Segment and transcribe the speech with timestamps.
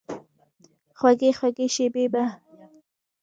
[0.97, 2.23] خوږې، خوږې شیبې به،